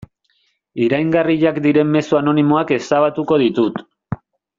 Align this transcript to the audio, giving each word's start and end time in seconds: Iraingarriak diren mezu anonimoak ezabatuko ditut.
Iraingarriak 0.85 1.59
diren 1.67 1.91
mezu 1.97 2.17
anonimoak 2.21 2.73
ezabatuko 2.79 3.39
ditut. 3.47 3.83